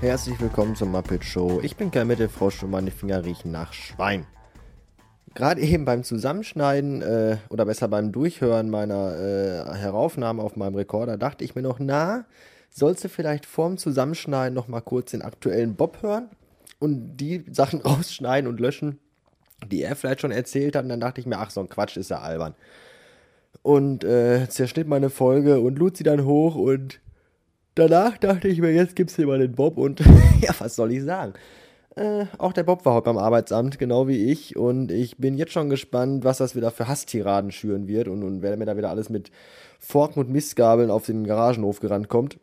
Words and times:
Herzlich 0.00 0.40
willkommen 0.40 0.74
zum 0.76 0.92
Muppet 0.92 1.22
Show. 1.22 1.60
Ich 1.62 1.76
bin 1.76 1.90
Kermit, 1.90 2.20
der 2.20 2.30
Frosch 2.30 2.62
und 2.62 2.70
meine 2.70 2.90
Finger 2.90 3.22
riechen 3.22 3.50
nach 3.50 3.74
Schwein. 3.74 4.26
Gerade 5.34 5.60
eben 5.60 5.84
beim 5.84 6.04
Zusammenschneiden 6.04 7.02
äh, 7.02 7.36
oder 7.50 7.66
besser 7.66 7.86
beim 7.86 8.10
Durchhören 8.10 8.70
meiner 8.70 9.14
äh, 9.18 9.74
Heraufnahme 9.76 10.42
auf 10.42 10.56
meinem 10.56 10.74
Rekorder 10.74 11.18
dachte 11.18 11.44
ich 11.44 11.54
mir 11.54 11.60
noch, 11.60 11.78
na, 11.80 12.24
sollst 12.70 13.04
du 13.04 13.10
vielleicht 13.10 13.44
vorm 13.44 13.76
Zusammenschneiden 13.76 14.54
noch 14.54 14.68
mal 14.68 14.80
kurz 14.80 15.10
den 15.10 15.20
aktuellen 15.20 15.74
Bob 15.74 16.00
hören 16.00 16.30
und 16.78 17.18
die 17.18 17.44
Sachen 17.50 17.80
rausschneiden 17.84 18.48
und 18.48 18.58
löschen, 18.58 18.98
die 19.70 19.82
er 19.82 19.96
vielleicht 19.96 20.22
schon 20.22 20.32
erzählt 20.32 20.76
hat. 20.76 20.84
Und 20.84 20.88
dann 20.88 21.00
dachte 21.00 21.20
ich 21.20 21.26
mir, 21.26 21.36
ach, 21.36 21.50
so 21.50 21.60
ein 21.60 21.68
Quatsch 21.68 21.98
ist 21.98 22.08
ja 22.08 22.20
albern. 22.20 22.54
Und 23.60 24.02
äh, 24.04 24.48
zerschnitt 24.48 24.88
meine 24.88 25.10
Folge 25.10 25.60
und 25.60 25.78
lud 25.78 25.98
sie 25.98 26.04
dann 26.04 26.24
hoch 26.24 26.54
und 26.54 27.00
danach 27.80 28.18
dachte 28.18 28.48
ich 28.48 28.60
mir, 28.60 28.72
jetzt 28.72 28.94
gibt's 28.94 29.16
hier 29.16 29.26
mal 29.26 29.38
den 29.38 29.52
Bob 29.52 29.78
und 29.78 30.00
ja, 30.40 30.54
was 30.58 30.76
soll 30.76 30.92
ich 30.92 31.02
sagen? 31.02 31.34
Äh, 31.96 32.26
auch 32.38 32.52
der 32.52 32.62
Bob 32.62 32.84
war 32.84 32.94
heute 32.94 33.06
beim 33.06 33.18
Arbeitsamt, 33.18 33.78
genau 33.78 34.06
wie 34.06 34.30
ich. 34.30 34.56
Und 34.56 34.92
ich 34.92 35.16
bin 35.18 35.36
jetzt 35.36 35.52
schon 35.52 35.68
gespannt, 35.68 36.24
was 36.24 36.38
das 36.38 36.54
wieder 36.54 36.70
für 36.70 36.86
Hasstiraden 36.86 37.50
schüren 37.50 37.88
wird 37.88 38.08
und, 38.08 38.22
und 38.22 38.42
wer 38.42 38.56
mir 38.56 38.66
da 38.66 38.76
wieder 38.76 38.90
alles 38.90 39.10
mit 39.10 39.30
Forken 39.80 40.20
und 40.20 40.30
Mistgabeln 40.30 40.90
auf 40.90 41.06
den 41.06 41.26
Garagenhof 41.26 41.80
gerannt 41.80 42.08
kommt, 42.08 42.38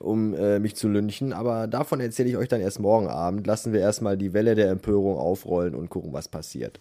um 0.00 0.34
äh, 0.34 0.58
mich 0.58 0.74
zu 0.74 0.88
lynchen. 0.88 1.32
Aber 1.32 1.66
davon 1.66 2.00
erzähle 2.00 2.30
ich 2.30 2.36
euch 2.36 2.48
dann 2.48 2.60
erst 2.60 2.80
morgen 2.80 3.06
Abend. 3.06 3.46
Lassen 3.46 3.72
wir 3.72 3.80
erstmal 3.80 4.16
die 4.16 4.32
Welle 4.32 4.54
der 4.54 4.70
Empörung 4.70 5.18
aufrollen 5.18 5.74
und 5.74 5.88
gucken, 5.88 6.12
was 6.12 6.28
passiert. 6.28 6.80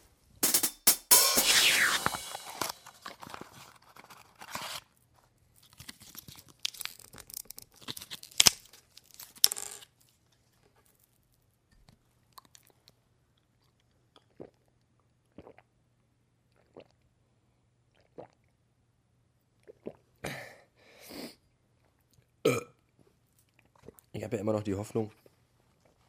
Ich 24.18 24.24
habe 24.24 24.36
ja 24.36 24.42
immer 24.42 24.54
noch 24.54 24.64
die 24.64 24.74
Hoffnung, 24.74 25.12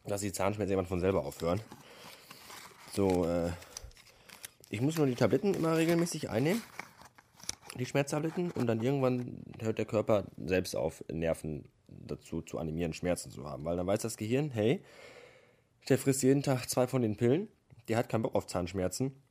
dass 0.06 0.22
die 0.22 0.32
Zahnschmerzen 0.32 0.72
irgendwann 0.72 0.88
von 0.88 1.00
selber 1.00 1.26
aufhören. 1.26 1.60
So, 2.94 3.26
äh, 3.26 3.50
ich 4.70 4.80
muss 4.80 4.96
nur 4.96 5.06
die 5.06 5.14
Tabletten 5.14 5.52
immer 5.52 5.76
regelmäßig 5.76 6.30
einnehmen. 6.30 6.62
Die 7.78 7.84
Schmerztabletten. 7.84 8.50
Und 8.52 8.66
dann 8.66 8.82
irgendwann 8.82 9.42
hört 9.60 9.76
der 9.76 9.84
Körper 9.84 10.24
selbst 10.38 10.74
auf, 10.74 11.04
Nerven 11.12 11.68
dazu 11.86 12.40
zu 12.40 12.56
animieren, 12.56 12.94
Schmerzen 12.94 13.30
zu 13.30 13.44
haben. 13.44 13.66
Weil 13.66 13.76
dann 13.76 13.86
weiß 13.86 14.00
das 14.00 14.16
Gehirn, 14.16 14.50
hey, 14.52 14.82
der 15.90 15.98
frisst 15.98 16.22
jeden 16.22 16.42
Tag 16.42 16.66
zwei 16.70 16.86
von 16.86 17.02
den 17.02 17.18
Pillen. 17.18 17.48
Der 17.88 17.98
hat 17.98 18.08
keinen 18.08 18.22
Bock 18.22 18.34
auf 18.34 18.46
Zahnschmerzen. 18.46 19.22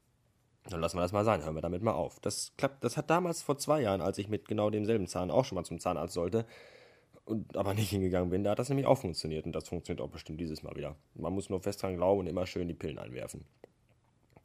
Dann 0.70 0.82
lassen 0.82 0.98
wir 0.98 1.02
das 1.02 1.14
mal 1.14 1.26
sein, 1.26 1.44
hören 1.44 1.56
wir 1.56 1.62
damit 1.62 1.82
mal 1.82 1.94
auf. 1.94 2.20
Das 2.20 2.54
klappt, 2.58 2.84
das 2.84 2.96
hat 2.96 3.10
damals 3.10 3.42
vor 3.42 3.58
zwei 3.58 3.82
Jahren, 3.82 4.02
als 4.02 4.20
ich 4.20 4.30
mit 4.30 4.48
genau 4.48 4.70
demselben 4.70 5.08
Zahn 5.08 5.32
auch 5.32 5.46
schon 5.46 5.56
mal 5.56 5.64
zum 5.64 5.80
Zahnarzt 5.80 6.14
sollte, 6.14 6.46
und 7.28 7.58
aber 7.58 7.74
nicht 7.74 7.90
hingegangen 7.90 8.30
bin, 8.30 8.44
da 8.44 8.52
hat 8.52 8.60
das 8.60 8.70
nämlich 8.70 8.88
auch 8.88 8.98
funktioniert 8.98 9.46
und 9.46 9.52
das 9.52 9.68
funktioniert 9.68 10.02
auch 10.02 10.10
bestimmt 10.10 10.40
dieses 10.40 10.64
Mal 10.64 10.76
wieder. 10.76 10.96
Man 11.14 11.34
muss 11.34 11.50
nur 11.50 11.62
fest 11.62 11.84
dran 11.84 11.98
glauben 11.98 12.22
und 12.22 12.28
immer 12.28 12.46
schön 12.46 12.68
die 12.68 12.74
Pillen 12.74 12.98
einwerfen. 12.98 13.44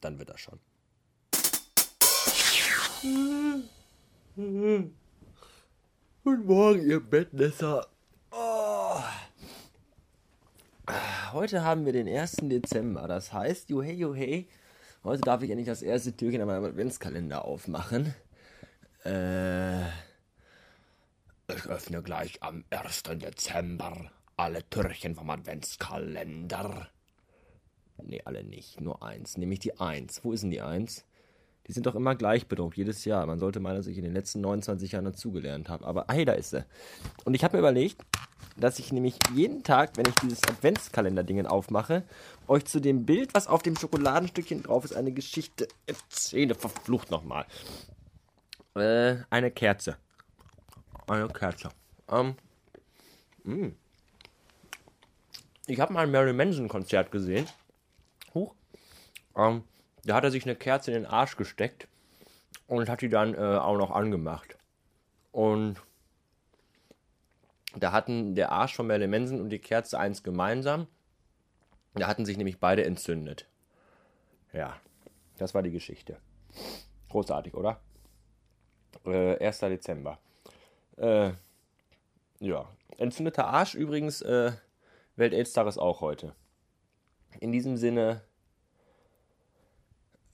Dann 0.01 0.19
wird 0.19 0.31
das 0.31 0.41
schon. 0.41 0.59
Guten 6.25 6.47
Morgen, 6.47 6.89
ihr 6.89 7.01
Bettnässer. 7.01 7.87
Oh. 8.33 9.01
Heute 11.33 11.63
haben 11.63 11.87
wir 11.87 11.93
den 11.93 12.09
1. 12.09 12.37
Dezember. 12.43 13.07
Das 13.07 13.33
heißt, 13.33 13.71
juhey, 13.71 13.95
juhey, 13.95 14.49
heute 15.05 15.21
darf 15.21 15.43
ich 15.43 15.51
endlich 15.51 15.69
das 15.69 15.83
erste 15.83 16.17
Türchen 16.17 16.41
an 16.41 16.49
meinem 16.49 16.65
Adventskalender 16.65 17.45
aufmachen. 17.45 18.15
Äh. 19.05 19.83
Ich 21.55 21.67
öffne 21.67 22.03
gleich 22.03 22.43
am 22.43 22.65
1. 22.71 23.03
Dezember 23.03 24.11
alle 24.37 24.69
Türchen 24.71 25.15
vom 25.15 25.29
Adventskalender. 25.29 26.89
Nee, 28.03 28.23
alle 28.25 28.43
nicht, 28.43 28.81
nur 28.81 29.03
eins. 29.03 29.37
Nämlich 29.37 29.59
die 29.61 29.79
Eins. 29.79 30.25
Wo 30.25 30.33
ist 30.33 30.43
denn 30.43 30.51
die 30.51 30.63
Eins? 30.63 31.05
Die 31.67 31.73
sind 31.73 31.87
doch 31.87 31.95
immer 31.95 32.17
gleich 32.17 32.49
bedruckt, 32.49 32.77
jedes 32.77 33.05
Jahr. 33.05 33.27
Man 33.27 33.39
sollte 33.39 33.61
meinen, 33.61 33.77
dass 33.77 33.87
ich 33.87 33.99
in 33.99 34.05
den 34.05 34.15
letzten 34.15 34.41
29 34.41 34.93
Jahren 34.93 35.05
dazugelernt 35.05 35.69
habe. 35.69 35.85
Aber 35.87 36.07
hey, 36.11 36.25
da 36.25 36.33
ist 36.33 36.51
sie. 36.51 36.65
Und 37.25 37.35
ich 37.35 37.45
habe 37.45 37.57
mir 37.57 37.61
überlegt, 37.61 38.01
dass 38.57 38.79
ich 38.79 38.93
nämlich 38.93 39.19
jeden 39.35 39.63
Tag, 39.63 39.97
wenn 39.97 40.07
ich 40.07 40.15
dieses 40.17 40.43
Adventskalender-Dingen 40.43 41.47
aufmache, 41.47 42.03
euch 42.49 42.65
zu 42.65 42.81
dem 42.81 43.05
Bild, 43.07 43.35
was 43.35 43.47
auf 43.47 43.63
dem 43.63 43.77
Schokoladenstückchen 43.77 44.63
drauf 44.63 44.85
ist, 44.85 44.97
eine 44.97 45.13
Geschichte 45.13 45.69
erzähle. 45.87 46.55
Verflucht 46.55 47.11
nochmal. 47.11 47.47
Äh, 48.75 49.17
eine 49.31 49.51
Kerze. 49.51 49.99
Eine 51.07 51.29
Kerze. 51.29 51.71
Ähm, 52.09 52.37
mh. 53.45 53.73
Ich 55.67 55.81
habe 55.81 55.93
mal 55.93 56.05
ein 56.05 56.11
Mary 56.11 56.33
Manson 56.33 56.69
Konzert 56.69 57.11
gesehen. 57.11 57.47
Huch. 58.35 58.55
Ähm, 59.37 59.65
da 60.05 60.15
hat 60.15 60.25
er 60.25 60.31
sich 60.31 60.45
eine 60.45 60.57
Kerze 60.57 60.91
in 60.91 61.03
den 61.03 61.07
Arsch 61.07 61.37
gesteckt 61.37 61.89
und 62.67 62.89
hat 62.89 63.01
die 63.01 63.09
dann 63.09 63.35
äh, 63.35 63.39
auch 63.39 63.77
noch 63.77 63.91
angemacht. 63.91 64.57
Und 65.31 65.81
da 67.77 67.93
hatten 67.93 68.35
der 68.35 68.53
Arsch 68.53 68.75
von 68.75 68.87
Marilyn 68.87 69.11
Manson 69.11 69.41
und 69.41 69.51
die 69.51 69.59
Kerze 69.59 69.99
eins 69.99 70.23
gemeinsam. 70.23 70.87
Da 71.95 72.07
hatten 72.07 72.25
sich 72.25 72.37
nämlich 72.37 72.59
beide 72.59 72.85
entzündet. 72.85 73.47
Ja, 74.53 74.77
das 75.39 75.55
war 75.55 75.63
die 75.63 75.71
Geschichte. 75.71 76.19
Großartig, 77.09 77.55
oder? 77.55 77.81
Äh, 79.05 79.45
1. 79.45 79.61
Dezember. 79.61 80.19
Äh, 80.97 81.33
ja, 82.41 82.69
entzündeter 82.99 83.47
Arsch 83.47 83.75
übrigens, 83.75 84.21
äh, 84.21 84.53
Welt-Aids-Tag 85.17 85.67
ist 85.67 85.79
auch 85.79 86.01
heute. 86.01 86.35
In 87.41 87.53
diesem 87.53 87.77
Sinne, 87.77 88.23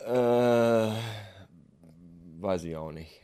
äh, 0.01 0.91
weiß 2.41 2.65
ich 2.65 2.77
auch 2.77 2.91
nicht. 2.93 3.21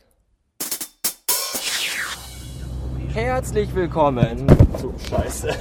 Herzlich 3.13 3.73
willkommen 3.75 4.47
zu 4.77 4.93
Scheiße. 5.09 5.53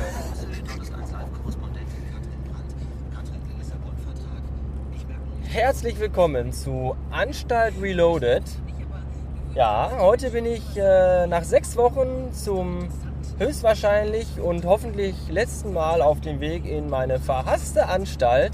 Herzlich 5.45 5.99
willkommen 6.01 6.53
zu 6.53 6.97
Anstalt 7.11 7.75
Reloaded. 7.81 8.43
Ja, 9.54 9.92
heute 10.00 10.31
bin 10.31 10.47
ich 10.47 10.76
äh, 10.76 11.28
nach 11.28 11.44
sechs 11.44 11.76
Wochen 11.76 12.32
zum 12.32 12.88
höchstwahrscheinlich 13.38 14.41
und 14.41 14.65
hoffentlich 14.65 15.15
letzten 15.31 15.72
Mal 15.72 16.03
auf 16.03 16.20
dem 16.20 16.41
Weg 16.41 16.65
in 16.65 16.91
meine 16.91 17.20
verhasste 17.20 17.87
Anstalt. 17.87 18.50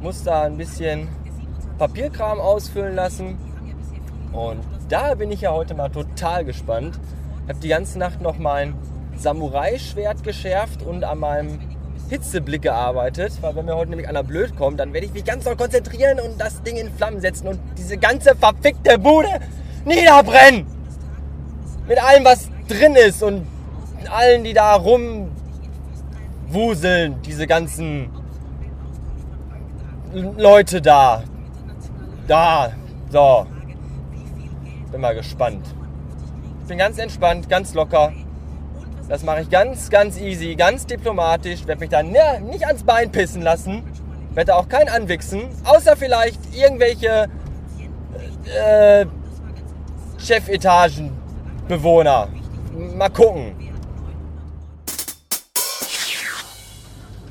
Muss 0.00 0.22
da 0.22 0.42
ein 0.42 0.56
bisschen 0.56 1.08
Papierkram 1.78 2.38
ausfüllen 2.38 2.94
lassen. 2.94 3.36
Und 4.32 4.60
da 4.88 5.16
bin 5.16 5.32
ich 5.32 5.40
ja 5.40 5.50
heute 5.50 5.74
mal 5.74 5.88
total 5.88 6.44
gespannt. 6.44 7.00
Ich 7.42 7.48
habe 7.48 7.58
die 7.58 7.68
ganze 7.68 7.98
Nacht 7.98 8.20
noch 8.20 8.38
mein 8.38 8.74
Samurai-Schwert 9.16 10.22
geschärft 10.22 10.84
und 10.84 11.02
an 11.02 11.18
meinem 11.18 11.58
Hitzeblick 12.08 12.62
gearbeitet, 12.62 13.32
weil 13.40 13.56
wenn 13.56 13.64
mir 13.64 13.74
heute 13.74 13.90
nämlich 13.90 14.08
einer 14.08 14.22
blöd 14.22 14.54
kommt, 14.54 14.78
dann 14.78 14.92
werde 14.92 15.08
ich 15.08 15.12
mich 15.12 15.24
ganz 15.24 15.42
doll 15.42 15.56
konzentrieren 15.56 16.20
und 16.20 16.40
das 16.40 16.62
Ding 16.62 16.76
in 16.76 16.92
Flammen 16.92 17.18
setzen 17.18 17.48
und 17.48 17.58
diese 17.76 17.96
ganze 17.96 18.36
verfickte 18.36 18.96
Bude 18.96 19.40
niederbrennen. 19.86 20.66
Mit 21.86 22.02
allem, 22.02 22.24
was 22.24 22.48
drin 22.68 22.96
ist 22.96 23.22
und 23.22 23.46
allen, 24.10 24.44
die 24.44 24.52
da 24.52 24.74
rumwuseln, 24.74 25.30
diese 27.22 27.46
ganzen 27.46 28.10
Leute 30.14 30.80
da. 30.80 31.22
Da, 32.26 32.72
so. 33.10 33.46
Bin 34.90 35.00
mal 35.00 35.14
gespannt. 35.14 35.66
Ich 36.62 36.68
bin 36.68 36.78
ganz 36.78 36.98
entspannt, 36.98 37.48
ganz 37.48 37.74
locker. 37.74 38.12
Das 39.08 39.22
mache 39.22 39.42
ich 39.42 39.50
ganz, 39.50 39.90
ganz 39.90 40.18
easy, 40.18 40.54
ganz 40.54 40.86
diplomatisch. 40.86 41.66
Werde 41.66 41.80
mich 41.80 41.90
da 41.90 42.02
nicht 42.02 42.66
ans 42.66 42.84
Bein 42.84 43.12
pissen 43.12 43.42
lassen. 43.42 43.82
Werde 44.32 44.54
auch 44.54 44.68
keinen 44.68 44.88
anwichsen. 44.88 45.42
Außer 45.64 45.96
vielleicht 45.96 46.40
irgendwelche 46.54 47.28
äh, 48.46 49.06
Chefetagenbewohner. 50.24 52.28
Mal 52.96 53.10
gucken. 53.10 53.54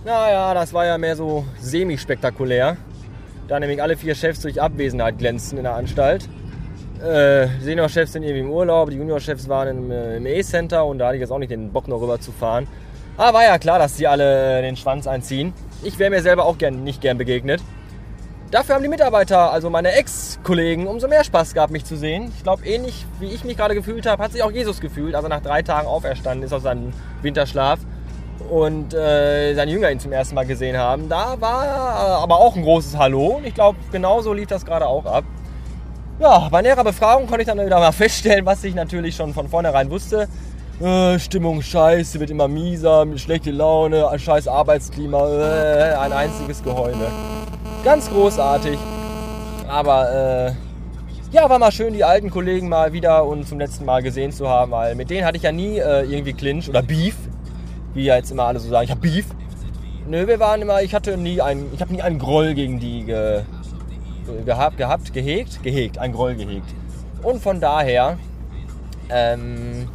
Naja, 0.06 0.54
das 0.54 0.74
war 0.74 0.86
ja 0.86 0.98
mehr 0.98 1.16
so 1.16 1.45
semi-spektakulär. 1.60 2.78
Da 3.48 3.60
nämlich 3.60 3.81
alle 3.81 3.98
vier 3.98 4.16
Chefs 4.16 4.42
durch 4.42 4.62
Abwesenheit 4.62 5.18
glänzten 5.18 5.57
in 5.57 5.63
der 5.63 5.75
Anstalt. 5.75 6.28
Äh, 7.01 7.48
Senior-Chefs 7.62 8.13
sind 8.13 8.24
irgendwie 8.24 8.42
im 8.42 8.51
Urlaub, 8.51 8.90
die 8.90 8.98
Junior-Chefs 8.98 9.50
waren 9.50 9.68
im, 9.68 9.92
äh, 9.92 10.18
im 10.18 10.25
E-Center 10.25 10.86
und 10.86 11.00
da 11.00 11.07
hatte 11.07 11.16
ich 11.16 11.22
jetzt 11.22 11.31
auch 11.31 11.39
nicht 11.39 11.51
den 11.51 11.72
Bock 11.72 11.88
noch 11.88 12.00
rüber 12.00 12.19
zu 12.19 12.31
fahren. 12.31 12.68
Aber 13.18 13.39
war 13.39 13.44
ja 13.44 13.57
klar, 13.57 13.80
dass 13.80 13.96
die 13.96 14.07
alle 14.07 14.62
den 14.62 14.78
Schwanz 14.78 15.07
einziehen. 15.07 15.54
Ich 15.84 16.00
wäre 16.00 16.10
mir 16.10 16.22
selber 16.22 16.46
auch 16.46 16.57
gern, 16.57 16.84
nicht 16.84 17.01
gern 17.01 17.18
begegnet. 17.18 17.62
Dafür 18.53 18.75
haben 18.75 18.83
die 18.83 18.89
Mitarbeiter, 18.89 19.51
also 19.51 19.71
meine 19.71 19.94
Ex-Kollegen, 19.94 20.85
umso 20.85 21.07
mehr 21.07 21.23
Spaß 21.23 21.55
gehabt, 21.55 21.73
mich 21.73 21.85
zu 21.85 21.97
sehen. 21.97 22.31
Ich 22.38 22.44
glaube, 22.44 22.63
ähnlich 22.67 23.03
wie 23.19 23.25
ich 23.25 23.44
mich 23.44 23.57
gerade 23.57 23.73
gefühlt 23.73 24.05
habe, 24.05 24.21
hat 24.21 24.31
sich 24.31 24.44
auch 24.44 24.51
Jesus 24.51 24.79
gefühlt, 24.79 25.15
als 25.15 25.23
er 25.23 25.29
nach 25.29 25.41
drei 25.41 25.63
Tagen 25.63 25.88
auferstanden 25.88 26.45
ist 26.45 26.53
aus 26.53 26.61
seinem 26.61 26.94
Winterschlaf 27.23 27.79
und 28.51 28.94
äh, 28.94 29.55
seine 29.55 29.71
Jünger 29.71 29.89
ihn 29.89 30.00
zum 30.00 30.11
ersten 30.11 30.35
Mal 30.35 30.45
gesehen 30.45 30.77
haben. 30.77 31.09
Da 31.09 31.41
war 31.41 31.65
äh, 31.65 32.21
aber 32.21 32.35
auch 32.35 32.55
ein 32.55 32.61
großes 32.61 32.95
Hallo 32.95 33.38
und 33.38 33.47
ich 33.47 33.55
glaube, 33.55 33.79
genauso 33.91 34.33
lief 34.33 34.50
das 34.50 34.63
gerade 34.63 34.85
auch 34.85 35.07
ab. 35.07 35.23
Ja, 36.19 36.47
bei 36.50 36.61
näherer 36.61 36.83
Befragung 36.83 37.25
konnte 37.25 37.41
ich 37.41 37.47
dann 37.47 37.57
wieder 37.57 37.79
mal 37.79 37.91
feststellen, 37.91 38.45
was 38.45 38.63
ich 38.63 38.75
natürlich 38.75 39.15
schon 39.15 39.33
von 39.33 39.50
vornherein 39.50 39.89
wusste. 39.89 40.27
Äh, 40.79 41.17
Stimmung 41.17 41.63
scheiße, 41.63 42.19
wird 42.19 42.29
immer 42.29 42.47
mieser, 42.47 43.07
schlechte 43.15 43.50
Laune, 43.50 44.07
ein 44.09 44.19
scheiß 44.19 44.47
Arbeitsklima, 44.47 45.27
äh, 45.27 45.95
ein 45.95 46.13
einziges 46.13 46.61
Geheule. 46.61 47.07
Ganz 47.83 48.09
großartig. 48.09 48.77
Aber 49.68 50.12
äh, 50.12 50.51
ja, 51.31 51.50
war 51.50 51.59
mal 51.59 51.71
schön, 51.71 51.94
die 51.94 52.03
alten 52.03 52.30
Kollegen 52.30 52.69
mal 52.69 52.94
wieder 52.94 53.25
und 53.25 53.47
zum 53.47 53.59
letzten 53.59 53.85
Mal 53.85 54.01
gesehen 54.03 54.31
zu 54.31 54.47
haben, 54.47 54.71
weil 54.71 54.95
mit 54.95 55.09
denen 55.09 55.25
hatte 55.25 55.38
ich 55.38 55.44
ja 55.44 55.51
nie 55.51 55.80
äh, 55.80 56.03
irgendwie 56.03 56.33
Clinch 56.33 56.69
oder 56.69 56.81
Beef 56.81 57.15
wie 57.94 58.06
ja 58.06 58.15
jetzt 58.15 58.31
immer 58.31 58.44
alle 58.44 58.59
so 58.59 58.69
sagen, 58.69 58.85
ich 58.85 58.91
habe 58.91 59.01
Beef. 59.01 59.25
Nö, 60.07 60.27
wir 60.27 60.39
waren 60.39 60.62
immer, 60.62 60.81
ich 60.81 60.94
hatte 60.94 61.18
nie 61.18 61.41
einen, 61.41 61.71
ich 61.74 61.81
habe 61.81 61.94
nie 61.94 62.01
einen 62.01 62.19
Groll 62.19 62.53
gegen 62.53 62.80
die 62.80 63.06
ge, 63.06 63.44
gehabt, 64.45 64.77
gehabt, 64.77 65.13
gehegt, 65.13 65.63
gehegt, 65.63 65.97
ein 65.97 66.12
Groll 66.12 66.36
gehegt. 66.36 66.68
Und 67.21 67.41
von 67.41 67.62
daher, 67.62 68.18
ähm, 69.09 69.88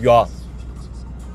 ja, 0.00 0.26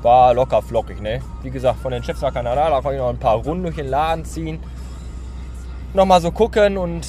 war 0.02 0.34
locker 0.34 0.60
flockig, 0.60 1.00
ne? 1.00 1.20
Wie 1.42 1.50
gesagt, 1.50 1.80
von 1.80 1.92
den 1.92 2.02
Chefs 2.02 2.20
nach 2.20 2.34
Kanada, 2.34 2.68
da 2.68 2.80
konnte 2.82 2.96
ich 2.96 3.00
noch 3.00 3.08
ein 3.08 3.18
paar 3.18 3.36
Runden 3.36 3.62
durch 3.62 3.76
den 3.76 3.88
Laden 3.88 4.24
ziehen. 4.26 4.58
Nochmal 5.94 6.20
so 6.20 6.32
gucken 6.32 6.76
und 6.76 7.06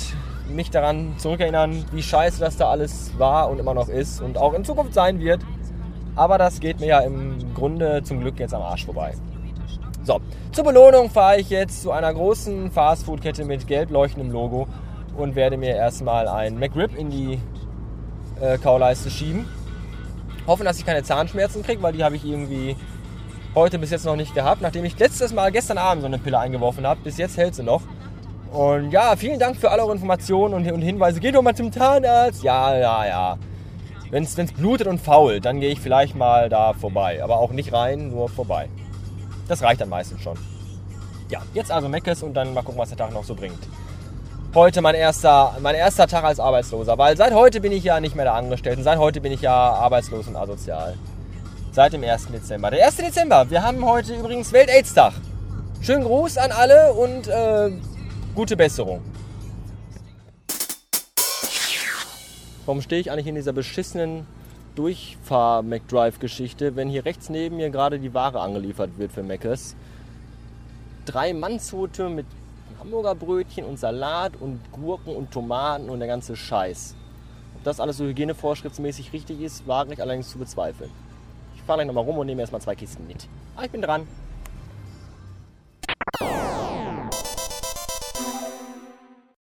mich 0.48 0.70
daran 0.70 1.16
zurückerinnern, 1.18 1.86
wie 1.92 2.04
scheiße 2.04 2.40
das 2.40 2.56
da 2.56 2.70
alles 2.70 3.18
war 3.18 3.50
und 3.50 3.60
immer 3.60 3.74
noch 3.74 3.90
ist 3.90 4.22
und 4.22 4.38
auch 4.38 4.54
in 4.54 4.64
Zukunft 4.64 4.94
sein 4.94 5.20
wird. 5.20 5.42
Aber 6.16 6.38
das 6.38 6.60
geht 6.60 6.80
mir 6.80 6.86
ja 6.86 7.00
im 7.00 7.56
Grunde 7.56 8.04
zum 8.04 8.20
Glück 8.20 8.40
jetzt 8.40 8.54
am 8.54 8.62
Arsch 8.62 8.86
vorbei. 8.86 9.16
So, 10.04 10.22
zur 10.52 10.64
Belohnung 10.64 11.10
fahre 11.10 11.40
ich 11.40 11.50
jetzt 11.50 11.82
zu 11.82 11.92
einer 11.92 12.14
großen 12.14 12.70
Fastfood-Kette 12.70 13.44
mit 13.44 13.66
gelb 13.66 13.90
leuchtendem 13.90 14.32
Logo 14.32 14.68
und 15.18 15.36
werde 15.36 15.58
mir 15.58 15.76
erstmal 15.76 16.28
ein 16.28 16.60
McRib 16.60 16.96
in 16.96 17.10
die 17.10 17.40
äh, 18.40 18.60
Kauleiste 18.60 19.10
schieben. 19.10 19.48
Hoffen, 20.46 20.64
dass 20.64 20.78
ich 20.78 20.86
keine 20.86 21.02
Zahnschmerzen 21.02 21.64
kriege, 21.64 21.82
weil 21.82 21.94
die 21.94 22.04
habe 22.04 22.18
ich 22.18 22.24
irgendwie 22.24 22.76
heute 23.56 23.80
bis 23.80 23.90
jetzt 23.90 24.06
noch 24.06 24.16
nicht 24.16 24.36
gehabt, 24.36 24.62
nachdem 24.62 24.86
ich 24.86 25.00
letztes 25.00 25.34
Mal 25.34 25.52
gestern 25.52 25.80
Abend 25.80 26.02
so 26.02 26.08
eine 26.08 26.20
Pille 26.20 26.38
eingeworfen 26.38 26.86
habe. 26.86 27.00
Bis 27.04 27.18
jetzt 27.18 27.36
hält 27.36 27.56
sie 27.56 27.64
noch. 27.64 27.82
Und 28.56 28.92
ja, 28.92 29.18
vielen 29.18 29.38
Dank 29.38 29.58
für 29.58 29.70
alle 29.70 29.82
eure 29.84 29.92
Informationen 29.92 30.54
und, 30.54 30.72
und 30.72 30.82
Hinweise. 30.82 31.20
Geht 31.20 31.36
doch 31.36 31.42
mal 31.42 31.54
zum 31.54 31.74
Zahnarzt. 31.74 32.42
Ja, 32.42 32.74
ja, 32.78 33.06
ja. 33.06 33.38
Wenn 34.12 34.24
es 34.24 34.34
blutet 34.54 34.88
und 34.88 35.02
fault, 35.02 35.44
dann 35.44 35.60
gehe 35.60 35.72
ich 35.72 35.82
vielleicht 35.82 36.16
mal 36.16 36.48
da 36.48 36.72
vorbei. 36.72 37.22
Aber 37.22 37.40
auch 37.40 37.52
nicht 37.52 37.74
rein, 37.74 38.12
nur 38.12 38.30
vorbei. 38.30 38.70
Das 39.50 39.62
reicht 39.62 39.82
dann 39.82 39.90
meistens 39.90 40.22
schon. 40.22 40.38
Ja, 41.30 41.42
jetzt 41.54 41.70
also 41.70 41.90
Meckes 41.90 42.24
und 42.24 42.34
dann 42.34 42.54
mal 42.54 42.62
gucken, 42.62 42.80
was 42.80 42.88
der 42.88 42.98
Tag 42.98 43.12
noch 43.12 43.26
so 43.26 43.36
bringt. 43.36 43.60
Heute 44.54 44.82
mein 44.82 44.96
erster, 44.96 45.58
mein 45.60 45.76
erster 45.76 46.08
Tag 46.08 46.24
als 46.24 46.40
Arbeitsloser, 46.40 46.98
weil 46.98 47.18
seit 47.18 47.34
heute 47.34 47.60
bin 47.60 47.74
ich 47.74 47.84
ja 47.84 48.00
nicht 48.00 48.16
mehr 48.16 48.24
der 48.24 48.36
Angestellten. 48.36 48.84
Seit 48.84 49.00
heute 49.00 49.20
bin 49.20 49.34
ich 49.34 49.42
ja 49.42 49.54
arbeitslos 49.54 50.30
und 50.30 50.38
asozial. 50.38 50.96
Seit 51.74 51.92
dem 51.92 52.06
1. 52.06 52.28
Dezember. 52.28 52.72
Der 52.72 52.86
1. 52.86 52.96
Dezember, 52.96 53.50
wir 53.50 53.64
haben 53.64 53.86
heute 53.86 54.14
übrigens 54.14 54.54
Welt-Aids-Tag. 54.54 55.12
Schönen 55.82 56.06
Gruß 56.06 56.38
an 56.38 56.54
alle 56.54 56.94
und 56.94 57.28
äh, 57.28 57.72
gute 58.36 58.58
Besserung. 58.58 59.02
Warum 62.66 62.82
stehe 62.82 63.00
ich 63.00 63.10
eigentlich 63.10 63.28
in 63.28 63.36
dieser 63.36 63.54
beschissenen 63.54 64.28
Durchfahr-McDrive-Geschichte, 64.76 66.76
wenn 66.76 66.90
hier 66.90 67.06
rechts 67.06 67.30
neben 67.30 67.56
mir 67.56 67.70
gerade 67.70 67.98
die 67.98 68.14
Ware 68.14 68.42
angeliefert 68.42 68.98
wird 68.98 69.14
für 69.14 69.24
Meckes? 69.24 69.78
Drei 71.06 71.34
Mannshote 71.34 72.10
mit 72.10 72.26
Hamburger 72.80 73.16
Brötchen 73.16 73.64
und 73.64 73.80
Salat 73.80 74.34
und 74.38 74.60
Gurken 74.74 75.16
und 75.16 75.32
Tomaten 75.32 75.90
und 75.90 76.00
der 76.00 76.10
ganze 76.10 76.36
Scheiß. 76.36 76.94
Ob 77.56 77.64
das 77.64 77.80
alles 77.80 77.98
so 77.98 78.04
hygienevorschriftsmäßig 78.04 79.14
richtig 79.14 79.40
ist, 79.40 79.66
wage 79.66 79.94
ich 79.94 80.02
allerdings 80.02 80.30
zu 80.30 80.40
bezweifeln. 80.40 80.92
Ich 81.56 81.62
fahre 81.62 81.78
gleich 81.78 81.88
nochmal 81.88 82.04
rum 82.04 82.18
und 82.18 82.26
nehme 82.26 82.42
erstmal 82.42 82.62
zwei 82.62 82.76
Kisten 82.76 83.08
mit. 83.08 83.30
Ah, 83.56 83.64
ich 83.64 83.72
bin 83.72 83.82
dran. 83.82 84.06